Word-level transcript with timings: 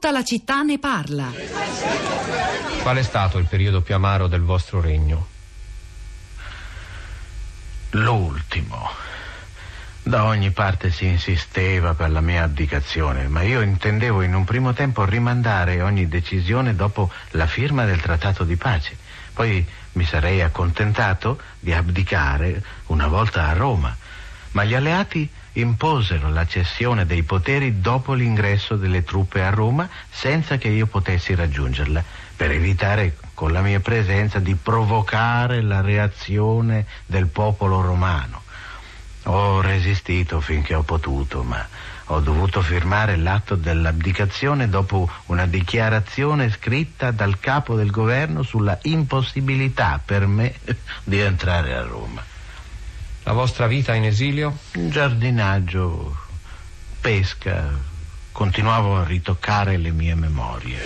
Tutta 0.00 0.12
la 0.12 0.22
città 0.22 0.62
ne 0.62 0.78
parla. 0.78 1.28
Qual 2.82 2.96
è 2.96 3.02
stato 3.02 3.38
il 3.38 3.46
periodo 3.46 3.80
più 3.80 3.96
amaro 3.96 4.28
del 4.28 4.42
vostro 4.42 4.80
regno? 4.80 5.26
L'ultimo. 7.90 8.90
Da 10.04 10.22
ogni 10.26 10.52
parte 10.52 10.92
si 10.92 11.06
insisteva 11.06 11.94
per 11.94 12.12
la 12.12 12.20
mia 12.20 12.44
abdicazione, 12.44 13.26
ma 13.26 13.42
io 13.42 13.60
intendevo 13.60 14.22
in 14.22 14.34
un 14.34 14.44
primo 14.44 14.72
tempo 14.72 15.04
rimandare 15.04 15.82
ogni 15.82 16.06
decisione 16.06 16.76
dopo 16.76 17.10
la 17.30 17.48
firma 17.48 17.84
del 17.84 18.00
trattato 18.00 18.44
di 18.44 18.54
pace. 18.54 18.96
Poi 19.34 19.66
mi 19.94 20.04
sarei 20.04 20.42
accontentato 20.42 21.40
di 21.58 21.72
abdicare 21.72 22.62
una 22.86 23.08
volta 23.08 23.48
a 23.48 23.52
Roma. 23.52 23.96
Ma 24.52 24.62
gli 24.62 24.74
alleati 24.74 25.28
imposero 25.60 26.30
la 26.30 26.46
cessione 26.46 27.06
dei 27.06 27.22
poteri 27.22 27.80
dopo 27.80 28.12
l'ingresso 28.12 28.76
delle 28.76 29.04
truppe 29.04 29.42
a 29.42 29.50
Roma 29.50 29.88
senza 30.08 30.56
che 30.56 30.68
io 30.68 30.86
potessi 30.86 31.34
raggiungerla, 31.34 32.02
per 32.36 32.52
evitare 32.52 33.16
con 33.34 33.52
la 33.52 33.60
mia 33.60 33.80
presenza 33.80 34.38
di 34.38 34.54
provocare 34.54 35.60
la 35.60 35.80
reazione 35.80 36.86
del 37.06 37.26
popolo 37.26 37.80
romano. 37.80 38.42
Ho 39.24 39.60
resistito 39.60 40.40
finché 40.40 40.74
ho 40.74 40.82
potuto, 40.82 41.42
ma 41.42 41.66
ho 42.10 42.20
dovuto 42.20 42.62
firmare 42.62 43.16
l'atto 43.16 43.56
dell'abdicazione 43.56 44.68
dopo 44.68 45.10
una 45.26 45.46
dichiarazione 45.46 46.50
scritta 46.50 47.10
dal 47.10 47.38
capo 47.38 47.74
del 47.74 47.90
governo 47.90 48.42
sulla 48.42 48.78
impossibilità 48.82 50.00
per 50.02 50.26
me 50.26 50.54
di 51.04 51.18
entrare 51.18 51.74
a 51.74 51.82
Roma. 51.82 52.37
La 53.28 53.34
vostra 53.34 53.66
vita 53.66 53.92
in 53.92 54.04
esilio? 54.04 54.56
Giardinaggio, 54.72 56.16
pesca, 56.98 57.78
continuavo 58.32 58.96
a 58.96 59.04
ritoccare 59.04 59.76
le 59.76 59.90
mie 59.90 60.14
memorie. 60.14 60.78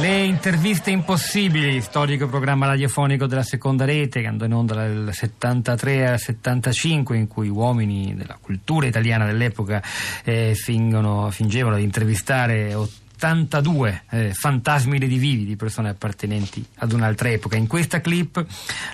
Le 0.00 0.18
interviste 0.22 0.90
impossibili, 0.90 1.82
storico 1.82 2.28
programma 2.28 2.64
radiofonico 2.64 3.26
della 3.26 3.42
seconda 3.42 3.84
rete 3.84 4.22
che 4.22 4.26
andò 4.26 4.46
in 4.46 4.54
onda 4.54 4.72
dal 4.72 5.10
73 5.12 6.08
al 6.08 6.18
75 6.18 7.14
in 7.18 7.28
cui 7.28 7.50
uomini 7.50 8.14
della 8.16 8.38
cultura 8.40 8.86
italiana 8.86 9.26
dell'epoca 9.26 9.82
eh, 10.24 10.54
fingono, 10.54 11.30
fingevano 11.30 11.76
di 11.76 11.82
intervistare 11.82 12.74
82 13.20 14.02
eh, 14.08 14.32
fantasmi 14.32 14.98
redivivi 14.98 15.44
di 15.44 15.54
persone 15.54 15.90
appartenenti 15.90 16.64
ad 16.76 16.92
un'altra 16.92 17.28
epoca. 17.28 17.56
In 17.56 17.66
questa 17.66 18.00
clip 18.00 18.42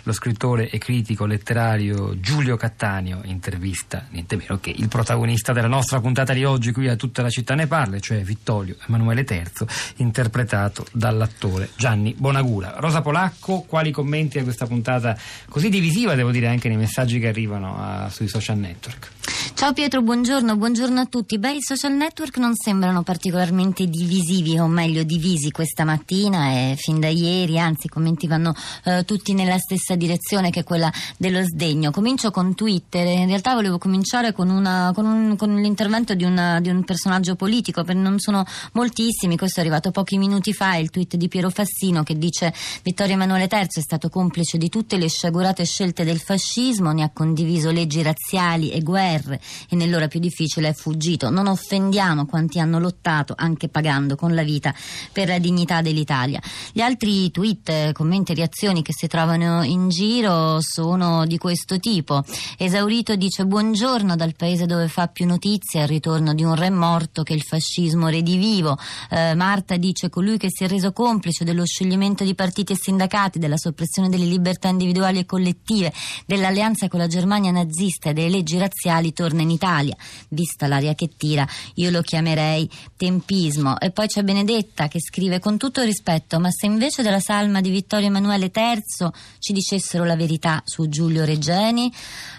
lo 0.02 0.12
scrittore 0.12 0.68
e 0.68 0.78
critico 0.78 1.26
letterario 1.26 2.18
Giulio 2.18 2.56
Cattaneo 2.56 3.20
intervista 3.22 4.06
niente 4.10 4.34
meno 4.34 4.58
che 4.58 4.74
il 4.74 4.88
protagonista 4.88 5.52
della 5.52 5.68
nostra 5.68 6.00
puntata 6.00 6.32
di 6.32 6.44
oggi 6.44 6.72
qui 6.72 6.88
a 6.88 6.96
tutta 6.96 7.22
la 7.22 7.30
città 7.30 7.54
ne 7.54 7.68
parla, 7.68 8.00
cioè 8.00 8.22
Vittorio 8.22 8.74
Emanuele 8.88 9.24
III, 9.28 9.66
interpretato 9.96 10.84
dall'attore 10.90 11.70
Gianni 11.76 12.12
Bonagura. 12.18 12.74
Rosa 12.78 13.02
Polacco, 13.02 13.60
quali 13.60 13.92
commenti 13.92 14.40
a 14.40 14.42
questa 14.42 14.66
puntata 14.66 15.16
così 15.48 15.68
divisiva, 15.68 16.16
devo 16.16 16.32
dire 16.32 16.48
anche 16.48 16.66
nei 16.66 16.76
messaggi 16.76 17.20
che 17.20 17.28
arrivano 17.28 17.76
a, 17.78 18.08
sui 18.10 18.26
social 18.26 18.58
network? 18.58 19.10
Ciao 19.54 19.72
Pietro, 19.72 20.02
buongiorno, 20.02 20.54
buongiorno 20.56 21.00
a 21.00 21.06
tutti. 21.06 21.38
Beh, 21.38 21.54
i 21.54 21.62
social 21.62 21.92
network 21.92 22.36
non 22.36 22.54
sembrano 22.54 23.02
particolarmente 23.02 23.86
divisivi, 24.16 24.58
o 24.58 24.66
meglio 24.66 25.02
divisi 25.02 25.50
questa 25.50 25.84
mattina 25.84 26.50
e 26.50 26.74
fin 26.78 27.00
da 27.00 27.08
ieri, 27.08 27.58
anzi 27.58 27.86
i 27.86 27.88
commenti 27.88 28.26
vanno 28.26 28.54
eh, 28.84 29.04
tutti 29.04 29.34
nella 29.34 29.58
stessa 29.58 29.94
direzione 29.94 30.50
che 30.50 30.64
quella 30.64 30.90
dello 31.18 31.42
sdegno. 31.42 31.90
Comincio 31.90 32.30
con 32.30 32.54
Twitter, 32.54 33.06
in 33.06 33.26
realtà 33.26 33.54
volevo 33.54 33.78
cominciare 33.78 34.32
con, 34.32 34.48
una, 34.48 34.92
con, 34.94 35.04
un, 35.04 35.36
con 35.36 35.54
l'intervento 35.56 36.14
di, 36.14 36.24
una, 36.24 36.60
di, 36.60 36.70
un 36.70 36.84
personaggio 36.84 37.34
politico, 37.34 37.84
perché 37.84 38.00
non 38.00 38.18
sono 38.18 38.44
moltissimi, 38.72 39.36
questo 39.36 39.60
è 39.60 39.62
arrivato 39.62 39.90
pochi 39.90 40.16
minuti 40.16 40.52
fa, 40.52 40.76
il 40.76 40.90
tweet 40.90 41.16
di 41.16 41.28
Piero 41.28 41.50
Fassino 41.50 42.02
che 42.02 42.16
dice 42.16 42.54
Vittorio 42.82 43.14
Emanuele 43.14 43.48
III 43.50 43.66
è 43.66 43.80
stato 43.80 44.08
complice 44.08 44.56
di 44.56 44.68
tutte 44.68 44.96
le 44.96 45.08
sciagurate 45.08 45.64
scelte 45.64 46.04
del 46.04 46.20
fascismo, 46.20 46.92
ne 46.92 47.02
ha 47.02 47.10
condiviso 47.12 47.70
leggi 47.70 48.02
razziali 48.02 48.70
e 48.70 48.80
guerre 48.80 49.40
e 49.68 49.76
nell'ora 49.76 50.08
più 50.08 50.20
difficile 50.20 50.68
è 50.68 50.72
fuggito. 50.72 51.30
Non 51.30 51.46
offendiamo 51.46 52.26
quanti 52.26 52.58
hanno 52.58 52.78
lottato, 52.78 53.34
anche 53.36 53.68
pagando 53.68 54.05
con 54.14 54.34
la 54.34 54.44
vita, 54.44 54.72
per 55.10 55.26
la 55.28 55.38
dignità 55.38 55.82
dell'Italia. 55.82 56.40
Gli 56.72 56.80
altri 56.80 57.30
tweet, 57.32 57.92
commenti 57.92 58.32
e 58.32 58.34
reazioni 58.36 58.82
che 58.82 58.92
si 58.92 59.08
trovano 59.08 59.64
in 59.64 59.88
giro 59.88 60.58
sono 60.60 61.26
di 61.26 61.38
questo 61.38 61.78
tipo. 61.78 62.22
Esaurito 62.58 63.16
dice 63.16 63.44
buongiorno 63.46 64.14
dal 64.14 64.34
paese 64.36 64.66
dove 64.66 64.88
fa 64.88 65.08
più 65.08 65.26
notizie 65.26 65.82
al 65.82 65.88
ritorno 65.88 66.34
di 66.34 66.44
un 66.44 66.54
re 66.54 66.70
morto 66.70 67.22
che 67.22 67.32
il 67.32 67.42
fascismo 67.42 68.08
redivivo. 68.08 68.78
Eh, 69.10 69.34
Marta 69.34 69.76
dice 69.76 70.08
colui 70.08 70.38
che 70.38 70.48
si 70.50 70.64
è 70.64 70.68
reso 70.68 70.92
complice 70.92 71.44
dello 71.44 71.64
scioglimento 71.64 72.22
di 72.22 72.34
partiti 72.34 72.72
e 72.72 72.76
sindacati, 72.78 73.38
della 73.38 73.56
soppressione 73.56 74.08
delle 74.08 74.26
libertà 74.26 74.68
individuali 74.68 75.18
e 75.18 75.26
collettive, 75.26 75.92
dell'alleanza 76.26 76.88
con 76.88 77.00
la 77.00 77.06
Germania 77.06 77.50
nazista 77.50 78.10
e 78.10 78.12
delle 78.12 78.28
leggi 78.28 78.58
razziali 78.58 79.12
torna 79.12 79.42
in 79.42 79.50
Italia. 79.50 79.96
Vista 80.28 80.66
l'aria 80.66 80.94
che 80.94 81.10
tira, 81.16 81.46
io 81.74 81.90
lo 81.90 82.02
chiamerei 82.02 82.68
tempismo. 82.96 83.78
E 83.78 83.90
poi 83.96 84.08
c'è 84.08 84.22
Benedetta 84.22 84.88
che 84.88 85.00
scrive 85.00 85.38
con 85.38 85.56
tutto 85.56 85.80
rispetto, 85.80 86.38
ma 86.38 86.50
se 86.50 86.66
invece 86.66 87.02
della 87.02 87.18
salma 87.18 87.62
di 87.62 87.70
Vittorio 87.70 88.08
Emanuele 88.08 88.50
III 88.54 89.10
ci 89.38 89.54
dicessero 89.54 90.04
la 90.04 90.16
verità 90.16 90.60
su 90.66 90.86
Giulio 90.90 91.24
Reggeni? 91.24 91.90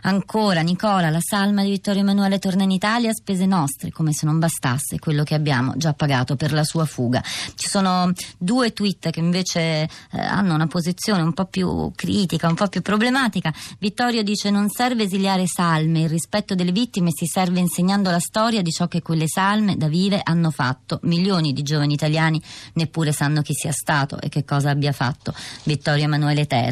Ancora, 0.04 0.62
Nicola, 0.62 1.10
la 1.10 1.20
salma 1.20 1.64
di 1.64 1.72
Vittorio 1.72 2.02
Emanuele 2.02 2.38
torna 2.38 2.62
in 2.62 2.70
Italia 2.70 3.10
a 3.10 3.14
spese 3.14 3.48
nostre, 3.48 3.90
come 3.90 4.14
se 4.14 4.28
non 4.28 4.38
bastasse 4.38 5.00
quello 5.00 5.24
che 5.24 5.34
abbiamo 5.34 5.74
già 5.78 5.94
pagato 5.94 6.36
per 6.36 6.54
la 6.54 6.64
sua 6.64 6.86
fuga. 6.86 7.24
Ci 7.56 7.68
sono 7.68 8.12
due 8.38 8.72
tweet 8.72 9.10
che 9.10 9.20
invece 9.20 9.60
eh, 9.62 9.88
hanno 10.12 10.54
una 10.54 10.68
posizione 10.68 11.24
un 11.24 11.34
po' 11.34 11.46
più 11.46 11.92
critica, 11.96 12.50
un 12.50 12.54
po' 12.54 12.68
più 12.68 12.84
problematica. 12.84 13.52
Vittorio 13.80 14.22
dice 14.22 14.52
non 14.52 14.70
serve 14.70 15.06
esiliare 15.06 15.48
salme, 15.48 16.02
il 16.02 16.10
rispetto 16.10 16.54
delle 16.54 16.72
vittime 16.72 17.10
si 17.10 17.26
serve 17.26 17.60
insegnando 17.60 18.12
la 18.12 18.20
storia 18.20 18.62
di 18.62 18.70
ciò 18.70 18.88
che 18.88 19.02
quelle 19.02 19.28
salme 19.28 19.76
da 19.76 19.88
vive 19.88 20.22
hanno 20.24 20.52
fatto. 20.52 21.00
Milioni 21.02 21.37
di 21.42 21.64
giovani 21.64 21.94
italiani 21.94 22.42
neppure 22.74 23.12
sanno 23.12 23.42
chi 23.42 23.54
sia 23.54 23.72
stato 23.72 24.20
e 24.20 24.30
che 24.30 24.44
cosa 24.44 24.70
abbia 24.72 24.92
fatto 24.92 25.34
Vittorio 25.64 26.06
Emanuele 26.06 26.48
III. 26.50 26.72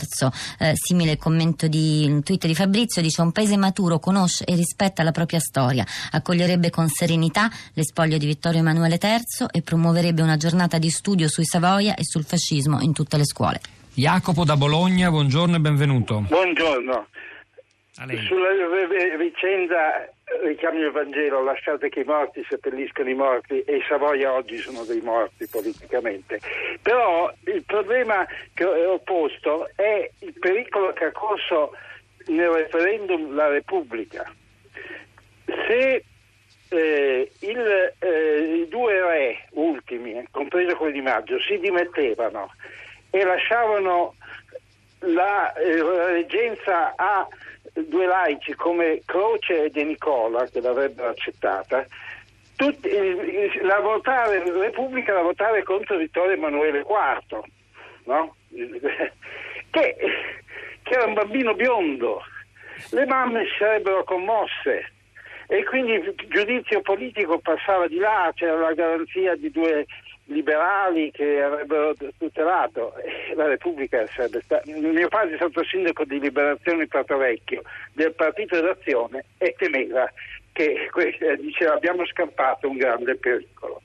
Eh, 0.60 0.74
simile 0.76 1.18
commento 1.18 1.68
di 1.68 2.22
tweet 2.24 2.48
di 2.48 2.56
Fabrizio 2.56 3.02
dice 3.02 3.22
un 3.22 3.32
paese 3.32 3.58
maturo 3.58 4.00
conosce 4.00 4.44
e 4.46 4.56
rispetta 4.56 5.04
la 5.04 5.12
propria 5.12 5.40
storia, 5.40 5.86
accoglierebbe 6.12 6.70
con 6.70 6.88
serenità 6.88 7.50
le 7.74 7.84
spoglie 7.84 8.18
di 8.18 8.26
Vittorio 8.26 8.60
Emanuele 8.60 9.00
III 9.02 9.48
e 9.52 9.62
promuoverebbe 9.62 10.22
una 10.22 10.38
giornata 10.38 10.78
di 10.78 10.90
studio 10.90 11.28
sui 11.28 11.46
Savoia 11.46 11.96
e 11.96 12.04
sul 12.04 12.26
fascismo 12.26 12.82
in 12.82 12.94
tutte 12.94 13.18
le 13.18 13.26
scuole. 13.26 13.60
Jacopo 13.94 14.44
da 14.44 14.58
Bologna, 14.58 15.10
buongiorno 15.10 15.56
e 15.56 15.60
benvenuto. 15.60 16.26
Buongiorno. 16.28 17.08
Sulla 17.96 18.50
vicenda 19.18 20.10
richiamo 20.44 20.80
il 20.80 20.92
Vangelo, 20.92 21.44
lasciate 21.44 21.90
che 21.90 22.02
i 22.02 22.06
morti 22.06 22.46
seppelliscano 22.50 23.10
i 23.10 23.14
morti 23.14 23.62
e 23.62 23.78
i 23.78 23.84
Savoia 23.88 24.34
oggi 24.34 24.58
sono 24.58 24.84
dei 24.84 25.02
morti 25.02 25.48
politicamente. 25.48 26.40
Però 26.82 27.32
il 27.46 27.64
problema 27.64 28.26
che 28.54 28.66
ho 28.66 29.00
posto 29.00 29.70
è 29.76 30.10
il 30.20 30.34
pericolo 30.40 30.94
che 30.94 31.06
ha 31.06 31.12
corso 31.12 31.76
nel 32.28 32.50
referendum 32.50 33.36
la 33.36 33.48
Repubblica. 33.48 34.32
Se 35.46 36.04
eh, 36.70 37.32
il, 37.40 37.94
eh, 38.00 38.62
i 38.62 38.68
due 38.68 39.00
re 39.00 39.48
ultimi, 39.52 40.28
compreso 40.32 40.76
quello 40.76 40.94
di 40.94 41.02
maggio, 41.02 41.40
si 41.40 41.60
dimettevano 41.60 42.52
e 43.12 43.24
lasciavano 43.24 44.16
la, 45.00 45.54
eh, 45.54 45.78
la 45.78 46.08
reggenza 46.08 46.94
a 46.96 47.28
due 47.88 48.06
laici 48.06 48.54
come 48.56 49.02
Croce 49.06 49.66
e 49.66 49.70
De 49.70 49.84
Nicola, 49.84 50.46
che 50.46 50.62
l'avrebbero 50.62 51.10
accettata, 51.10 51.86
tutti, 52.56 52.90
la, 53.62 53.80
votare, 53.80 54.46
la 54.46 54.62
Repubblica 54.62 55.14
da 55.14 55.22
votare 55.22 55.64
contro 55.64 55.98
Vittorio 55.98 56.34
Emanuele 56.34 56.80
IV, 56.80 57.44
no? 58.06 58.36
che, 58.50 59.96
che 60.84 60.94
era 60.94 61.06
un 61.06 61.14
bambino 61.14 61.54
biondo. 61.54 62.22
Le 62.92 63.06
mamme 63.06 63.46
si 63.46 63.56
sarebbero 63.58 64.04
commosse 64.04 64.92
e 65.48 65.64
quindi 65.64 65.94
il 65.94 66.16
giudizio 66.28 66.82
politico 66.82 67.40
passava 67.40 67.88
di 67.88 67.98
là, 67.98 68.32
c'era 68.34 68.58
la 68.58 68.74
garanzia 68.74 69.36
di 69.36 69.52
due 69.52 69.86
liberali 70.26 71.12
che 71.12 71.42
avrebbero 71.42 71.94
tutelato 72.18 72.94
la 73.36 73.48
Repubblica 73.48 74.06
sarebbe 74.08 74.42
stata. 74.42 74.64
Mio 74.66 75.08
padre 75.08 75.34
è 75.34 75.38
stato 75.38 75.64
sindaco 75.64 76.04
di 76.06 76.20
Liberazione 76.20 76.88
Prato 76.88 77.18
Vecchio 77.18 77.62
del 77.94 78.14
Partito 78.14 78.60
d'Azione 78.60 79.26
e 79.38 79.54
temeva 79.58 80.12
che 80.52 80.90
diceva 81.40 81.74
abbiamo 81.74 82.06
scampato 82.06 82.70
un 82.70 82.78
grande 82.78 83.16
pericolo. 83.16 83.82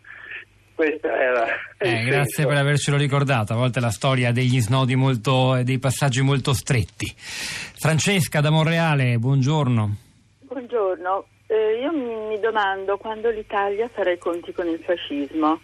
Eh, 0.82 2.04
grazie 2.04 2.46
per 2.46 2.56
avercelo 2.56 2.96
ricordato. 2.96 3.52
A 3.52 3.56
volte 3.56 3.80
la 3.80 3.90
storia 3.90 4.30
ha 4.30 4.32
degli 4.32 4.58
snodi 4.60 4.96
molto, 4.96 5.56
e 5.56 5.62
dei 5.62 5.78
passaggi 5.78 6.22
molto 6.22 6.54
stretti. 6.54 7.12
Francesca 7.14 8.40
da 8.40 8.48
Monreale, 8.48 9.18
buongiorno. 9.18 9.96
buongiorno. 10.40 11.26
Eh, 11.48 11.80
io 11.82 11.92
mi, 11.92 12.28
mi 12.28 12.40
domando 12.40 12.96
quando 12.96 13.28
l'Italia 13.28 13.90
farà 13.92 14.10
i 14.10 14.18
conti 14.18 14.52
con 14.52 14.68
il 14.68 14.78
fascismo, 14.78 15.60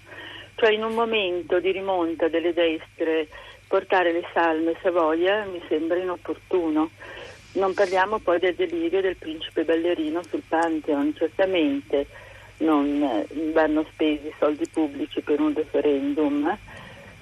cioè 0.56 0.72
in 0.72 0.82
un 0.82 0.94
momento 0.94 1.60
di 1.60 1.70
rimonta 1.70 2.28
delle 2.28 2.52
destre 2.52 3.28
portare 3.68 4.12
le 4.12 4.24
salme 4.32 4.76
Savoia 4.82 5.44
mi 5.44 5.62
sembra 5.68 5.98
inopportuno. 5.98 6.90
Non 7.52 7.74
parliamo 7.74 8.18
poi 8.18 8.38
del 8.38 8.54
delirio 8.54 9.00
del 9.00 9.16
principe 9.16 9.64
ballerino 9.64 10.22
sul 10.22 10.42
Pantheon, 10.46 11.14
certamente 11.16 12.06
non 12.58 13.02
eh, 13.02 13.26
vanno 13.52 13.84
spesi 13.90 14.32
soldi 14.38 14.66
pubblici 14.68 15.20
per 15.20 15.40
un 15.40 15.54
referendum 15.54 16.56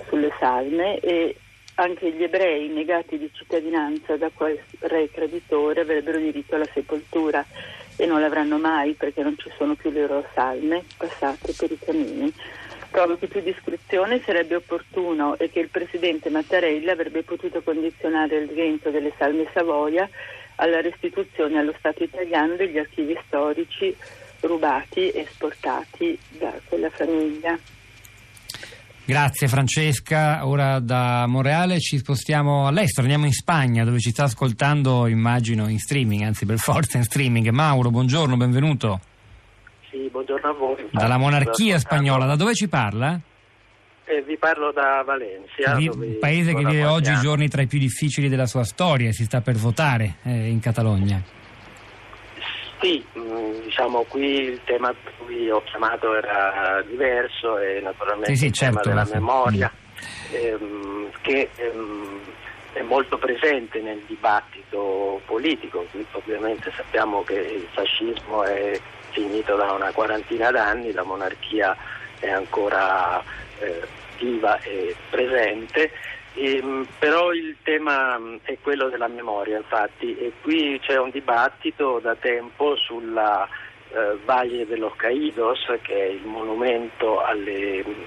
sulle 0.09 0.33
salme 0.39 0.99
e 1.01 1.37
anche 1.77 2.13
gli 2.13 2.23
ebrei 2.23 2.69
negati 2.69 3.19
di 3.19 3.31
cittadinanza 3.33 4.17
da 4.17 4.31
quel 4.33 4.61
re 4.81 5.11
creditore 5.11 5.81
avrebbero 5.81 6.19
diritto 6.19 6.55
alla 6.55 6.69
sepoltura 6.73 7.45
e 7.97 8.07
non 8.07 8.21
l'avranno 8.21 8.59
mai 8.59 8.93
perché 8.95 9.23
non 9.23 9.37
ci 9.37 9.51
sono 9.57 9.75
più 9.75 9.91
le 9.91 10.07
loro 10.07 10.27
salme 10.35 10.85
passate 10.97 11.53
per 11.57 11.71
i 11.73 11.79
camini. 11.79 12.33
Trovo 12.95 13.19
che 13.19 13.27
più 13.27 13.41
discrezione 13.41 14.23
sarebbe 14.25 14.55
opportuno 14.55 15.37
e 15.37 15.51
che 15.51 15.59
il 15.59 15.69
presidente 15.69 16.31
Mattarella 16.31 16.93
avrebbe 16.93 17.25
potuto 17.25 17.61
condizionare 17.61 18.37
il 18.37 18.49
rientro 18.49 18.93
delle 18.93 19.13
salme 19.19 19.49
Savoia 19.53 20.09
alla 20.55 20.81
restituzione 20.81 21.59
allo 21.59 21.75
Stato 21.77 22.05
italiano 22.05 22.55
degli 22.55 22.79
archivi 22.79 23.19
storici 23.27 23.93
rubati 24.43 25.11
e 25.11 25.27
esportati 25.29 26.17
da 26.39 26.55
quella 26.69 26.89
famiglia. 26.91 27.59
Grazie 29.05 29.49
Francesca, 29.49 30.47
ora 30.47 30.79
da 30.79 31.27
Monreale 31.27 31.81
ci 31.81 31.99
spostiamo 31.99 32.69
all'estero, 32.69 33.03
andiamo 33.03 33.27
in 33.27 33.33
Spagna 33.33 33.83
dove 33.83 33.99
ci 33.99 34.11
sta 34.11 34.23
ascoltando 34.23 35.09
immagino 35.09 35.69
in 35.69 35.81
streaming, 35.81 36.23
anzi 36.23 36.47
per 36.47 36.59
forza 36.59 36.97
in 36.97 37.03
streaming. 37.03 37.49
Mauro, 37.49 37.91
buongiorno, 37.91 38.37
benvenuto. 38.37 39.01
Buongiorno 40.15 40.49
a 40.49 40.53
voi. 40.53 40.89
Dalla 40.93 41.17
monarchia 41.17 41.77
spagnola, 41.81 42.25
da 42.25 42.37
dove 42.37 42.55
ci 42.55 42.69
parla? 42.69 43.19
Eh, 44.05 44.23
vi 44.23 44.37
parlo 44.37 44.71
da 44.71 45.03
Valencia. 45.05 45.75
Un 45.77 46.19
paese 46.21 46.55
che 46.55 46.65
vive 46.65 46.85
oggi 46.85 47.11
i 47.11 47.17
giorni 47.17 47.49
tra 47.49 47.63
i 47.63 47.67
più 47.67 47.81
difficili 47.81 48.29
della 48.29 48.47
sua 48.47 48.63
storia, 48.63 49.11
si 49.11 49.25
sta 49.25 49.41
per 49.41 49.57
votare 49.57 50.19
eh, 50.23 50.47
in 50.47 50.61
Catalogna. 50.61 51.21
Sì, 52.81 53.05
mm, 53.19 53.63
diciamo 53.65 54.03
qui 54.03 54.23
il 54.23 54.61
tema 54.63 54.93
per 54.95 55.15
cui 55.19 55.51
ho 55.51 55.65
chiamato 55.65 56.15
era 56.15 56.81
diverso 56.89 57.59
e 57.59 57.81
naturalmente 57.81 58.35
sì, 58.35 58.39
sì, 58.39 58.47
il 58.47 58.53
certo, 58.53 58.81
tema 58.83 59.03
della 59.03 59.19
memoria 59.19 59.73
mm. 59.73 60.35
ehm, 60.37 61.11
che 61.23 61.51
ehm, 61.57 62.21
è 62.75 62.83
molto 62.83 63.19
presente 63.19 63.81
nel 63.81 64.01
dibattito 64.07 65.21
politico. 65.27 65.85
Ovviamente 66.13 66.71
sappiamo 66.77 67.25
che 67.25 67.35
il 67.35 67.67
fascismo 67.73 68.45
è 68.45 68.81
finito 69.15 69.57
da 69.57 69.73
una 69.73 69.93
quarantina 69.93 70.51
d'anni, 70.51 70.93
la 70.93 71.05
monarchia 71.05 71.75
è 72.19 72.29
ancora 72.29 73.23
eh, 73.61 73.87
viva 74.19 74.61
e 74.61 74.95
presente. 75.09 75.91
E, 76.35 76.57
ehm, 76.57 76.87
però 76.99 77.33
il 77.33 77.57
tema 77.63 78.21
è 78.43 78.59
quello 78.61 78.89
della 78.89 79.09
memoria, 79.09 79.57
infatti, 79.57 80.17
e 80.19 80.33
qui 80.43 80.79
c'è 80.83 80.99
un 80.99 81.11
dibattito 81.11 82.01
da 82.01 82.17
tempo 82.17 82.77
sulla 82.77 83.49
eh, 83.93 84.19
Valle 84.25 84.67
de 84.67 84.77
los 84.77 84.95
Caídos, 84.97 85.65
che 85.83 85.95
è 85.95 86.07
il 86.07 86.25
monumento 86.25 87.23
alle 87.23 87.85
mm, 87.87 88.03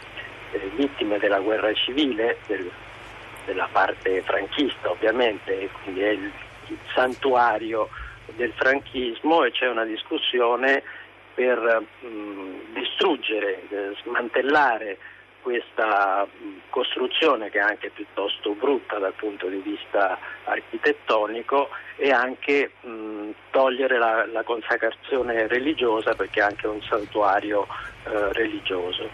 eh, 0.51 0.71
vittime 0.75 1.17
della 1.19 1.39
guerra 1.39 1.73
civile, 1.73 2.39
del, 2.47 2.69
della 3.45 3.69
parte 3.71 4.21
franchista 4.23 4.91
ovviamente, 4.91 5.69
quindi 5.83 6.01
è 6.01 6.09
il, 6.09 6.31
il 6.67 6.77
santuario 6.93 7.87
del 8.35 8.51
franchismo 8.53 9.43
e 9.43 9.51
c'è 9.51 9.69
una 9.69 9.85
discussione 9.85 10.83
per 11.37 11.85
mh, 12.01 12.07
mm, 12.07 12.73
distruggere, 12.73 13.61
eh, 13.69 13.95
smantellare 14.01 14.97
questa 15.43 16.27
costruzione 16.71 17.51
che 17.51 17.59
è 17.59 17.61
anche 17.61 17.91
piuttosto 17.91 18.53
brutta 18.53 18.97
dal 18.97 19.13
punto 19.13 19.47
di 19.47 19.57
vista 19.57 20.17
architettonico 20.45 21.69
e 21.95 22.09
anche 22.09 22.71
mh, 22.81 23.29
togliere 23.51 23.99
la, 23.99 24.25
la, 24.25 24.41
consacrazione 24.41 25.45
religiosa 25.45 26.15
perché 26.15 26.39
è 26.39 26.43
anche 26.43 26.65
un 26.65 26.81
santuario 26.81 27.67
eh, 28.05 28.33
religioso. 28.33 29.07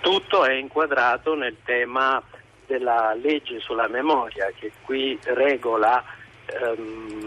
Tutto 0.00 0.44
è 0.46 0.54
inquadrato 0.54 1.34
nel 1.34 1.58
tema 1.62 2.22
della 2.64 3.14
legge 3.20 3.60
sulla 3.60 3.86
memoria 3.86 4.50
che 4.58 4.72
qui 4.82 5.18
regola 5.24 6.02
ehm, 6.46 7.22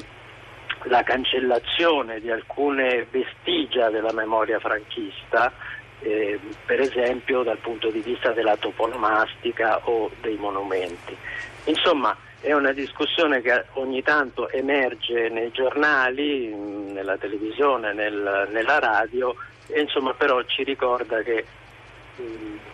la 0.85 1.03
cancellazione 1.03 2.19
di 2.19 2.29
alcune 2.29 3.05
vestigia 3.09 3.89
della 3.89 4.13
memoria 4.13 4.59
franchista 4.59 5.51
eh, 5.99 6.39
per 6.65 6.79
esempio 6.81 7.43
dal 7.43 7.57
punto 7.57 7.89
di 7.89 7.99
vista 7.99 8.31
della 8.31 8.57
toponomastica 8.57 9.79
o 9.85 10.11
dei 10.21 10.35
monumenti. 10.35 11.15
Insomma, 11.65 12.15
è 12.41 12.51
una 12.51 12.73
discussione 12.73 13.41
che 13.41 13.65
ogni 13.73 14.03
tanto 14.03 14.49
emerge 14.49 15.29
nei 15.29 15.49
giornali, 15.51 16.53
nella 16.53 17.17
televisione, 17.17 17.93
nel, 17.93 18.49
nella 18.51 18.79
radio, 18.79 19.33
e 19.67 19.79
insomma 19.79 20.13
però 20.13 20.41
ci 20.43 20.63
ricorda 20.63 21.21
che 21.21 21.45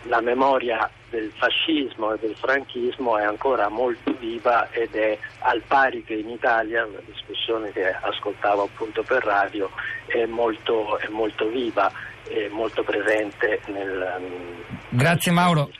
la 0.04 0.20
memoria 0.20 0.90
del 1.10 1.32
fascismo 1.36 2.12
e 2.12 2.18
del 2.20 2.36
franchismo 2.36 3.18
è 3.18 3.24
ancora 3.24 3.68
molto 3.68 4.14
viva 4.18 4.70
ed 4.70 4.94
è 4.94 5.18
al 5.40 5.62
pari 5.66 6.04
che 6.04 6.14
in 6.14 6.28
Italia, 6.28 6.86
una 6.86 7.00
discussione 7.04 7.72
che 7.72 7.88
ascoltavo 7.88 8.64
appunto 8.64 9.02
per 9.02 9.22
radio, 9.24 9.70
è 10.06 10.24
molto, 10.26 10.98
è 10.98 11.08
molto 11.08 11.48
viva 11.48 11.90
e 12.28 12.48
molto 12.50 12.82
presente 12.82 13.60
nel... 13.66 14.58
Grazie 14.88 15.32
Mauro 15.32 15.70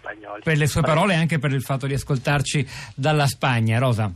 per 0.42 0.56
le 0.56 0.66
sue 0.66 0.82
parole 0.82 1.14
e 1.14 1.16
anche 1.16 1.38
per 1.38 1.52
il 1.52 1.62
fatto 1.62 1.86
di 1.86 1.94
ascoltarci 1.94 2.66
dalla 2.94 3.26
Spagna. 3.26 3.78
Rosa. 3.78 4.12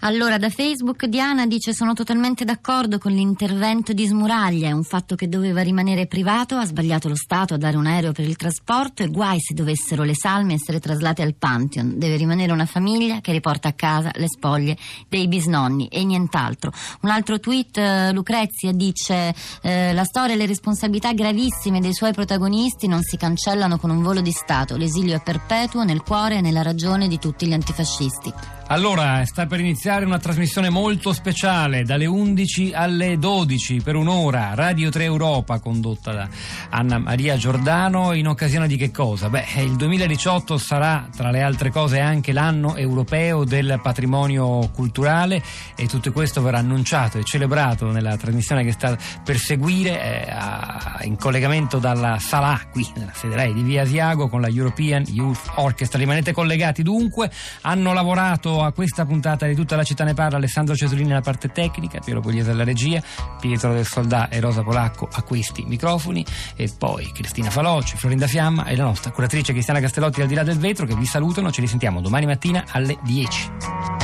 Allora, 0.00 0.36
da 0.36 0.50
Facebook 0.50 1.06
Diana 1.06 1.46
dice 1.46 1.72
sono 1.72 1.94
totalmente 1.94 2.44
d'accordo 2.44 2.98
con 2.98 3.12
l'intervento 3.12 3.94
di 3.94 4.06
Smuraglia, 4.06 4.68
è 4.68 4.72
un 4.72 4.84
fatto 4.84 5.14
che 5.16 5.26
doveva 5.26 5.62
rimanere 5.62 6.06
privato, 6.06 6.56
ha 6.56 6.66
sbagliato 6.66 7.08
lo 7.08 7.16
Stato 7.16 7.54
a 7.54 7.56
dare 7.56 7.78
un 7.78 7.86
aereo 7.86 8.12
per 8.12 8.26
il 8.26 8.36
trasporto 8.36 9.02
e 9.02 9.08
guai 9.08 9.40
se 9.40 9.54
dovessero 9.54 10.02
le 10.04 10.14
salme 10.14 10.54
essere 10.54 10.80
traslate 10.80 11.22
al 11.22 11.34
Pantheon, 11.34 11.98
deve 11.98 12.16
rimanere 12.16 12.52
una 12.52 12.66
famiglia 12.66 13.20
che 13.20 13.32
riporta 13.32 13.68
a 13.68 13.72
casa 13.72 14.10
le 14.14 14.28
spoglie 14.28 14.76
dei 15.08 15.28
bisnonni 15.28 15.88
e 15.88 16.04
nient'altro. 16.04 16.72
Un 17.00 17.08
altro 17.08 17.40
tweet, 17.40 17.78
eh, 17.78 18.12
Lucrezia 18.12 18.72
dice 18.72 19.34
eh, 19.62 19.94
la 19.94 20.04
storia 20.04 20.34
e 20.34 20.36
le 20.36 20.46
responsabilità 20.46 21.14
gravissime 21.14 21.80
dei 21.80 21.94
suoi 21.94 22.12
protagonisti 22.12 22.86
non 22.86 23.02
si 23.02 23.16
cancellano 23.16 23.78
con 23.78 23.90
un 23.90 24.02
volo 24.02 24.20
di 24.20 24.30
Stato, 24.30 24.76
l'esilio 24.76 25.16
è 25.16 25.22
perpetuo 25.22 25.84
nel 25.84 26.02
cuore 26.02 26.36
e 26.36 26.40
nella 26.42 26.62
ragione 26.62 27.08
di 27.08 27.18
tutti 27.18 27.46
gli 27.46 27.54
antifascisti. 27.54 28.32
Allora, 28.68 29.24
sta 29.24 29.46
per 29.46 29.60
iniziare 29.60 29.85
una 29.86 30.18
trasmissione 30.18 30.68
molto 30.68 31.12
speciale 31.12 31.84
dalle 31.84 32.06
11 32.06 32.72
alle 32.74 33.18
12 33.18 33.82
per 33.82 33.94
un'ora, 33.94 34.52
Radio 34.54 34.90
3 34.90 35.04
Europa, 35.04 35.60
condotta 35.60 36.12
da 36.12 36.28
Anna 36.70 36.98
Maria 36.98 37.36
Giordano. 37.36 38.12
In 38.12 38.26
occasione 38.26 38.66
di 38.66 38.76
che 38.76 38.90
cosa? 38.90 39.30
Beh, 39.30 39.44
il 39.58 39.76
2018 39.76 40.58
sarà, 40.58 41.08
tra 41.14 41.30
le 41.30 41.40
altre 41.40 41.70
cose, 41.70 42.00
anche 42.00 42.32
l'anno 42.32 42.74
europeo 42.74 43.44
del 43.44 43.78
patrimonio 43.80 44.68
culturale 44.74 45.40
e 45.76 45.86
tutto 45.86 46.10
questo 46.10 46.42
verrà 46.42 46.58
annunciato 46.58 47.18
e 47.18 47.22
celebrato 47.22 47.92
nella 47.92 48.16
trasmissione 48.16 48.64
che 48.64 48.72
sta 48.72 48.98
per 49.22 49.38
seguire 49.38 50.26
eh, 50.26 51.06
in 51.06 51.16
collegamento 51.16 51.78
dalla 51.78 52.18
Sala 52.18 52.60
qui, 52.72 52.84
nella 52.96 53.12
sede 53.14 53.36
Rai 53.36 53.54
di 53.54 53.62
Via 53.62 53.82
Asiago, 53.82 54.28
con 54.28 54.40
la 54.40 54.48
European 54.48 55.04
Youth 55.06 55.52
Orchestra. 55.54 55.96
Rimanete 55.96 56.32
collegati 56.32 56.82
dunque, 56.82 57.30
hanno 57.60 57.92
lavorato 57.92 58.64
a 58.64 58.72
questa 58.72 59.06
puntata 59.06 59.46
di 59.46 59.54
tutta 59.54 59.74
la 59.76 59.84
città 59.84 60.04
ne 60.04 60.14
parla 60.14 60.36
Alessandro 60.36 60.74
Cesolini 60.74 61.12
alla 61.12 61.20
parte 61.20 61.48
tecnica, 61.48 62.00
Piero 62.00 62.20
Pugliese 62.20 62.50
alla 62.50 62.64
regia, 62.64 63.02
Pietro 63.40 63.72
del 63.72 63.86
Soldà 63.86 64.28
e 64.28 64.40
Rosa 64.40 64.62
Polacco 64.62 65.08
a 65.10 65.22
questi 65.22 65.64
microfoni 65.66 66.24
e 66.56 66.70
poi 66.76 67.10
Cristina 67.12 67.50
Falocci, 67.50 67.96
Florinda 67.96 68.26
Fiamma 68.26 68.66
e 68.66 68.76
la 68.76 68.84
nostra 68.84 69.10
curatrice 69.10 69.52
Cristiana 69.52 69.80
Castellotti 69.80 70.22
al 70.22 70.28
di 70.28 70.34
là 70.34 70.42
del 70.42 70.58
vetro 70.58 70.86
che 70.86 70.94
vi 70.94 71.06
salutano, 71.06 71.50
ci 71.50 71.60
risentiamo 71.60 72.00
domani 72.00 72.26
mattina 72.26 72.64
alle 72.70 72.98
10. 73.02 73.95